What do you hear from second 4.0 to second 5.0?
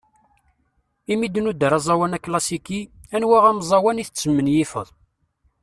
i tesmenyifeḍ?